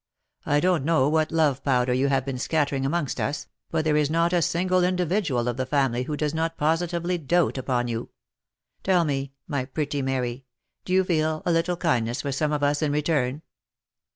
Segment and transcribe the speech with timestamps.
[0.47, 4.09] I don't know what love powder you have been scattering amongst us, but there is
[4.09, 8.09] not a single individual of the family who does not positively dote upon you.
[8.81, 10.43] Tell me, my pretty Mary,
[10.85, 13.43] do you feel a little kindness for some of us in return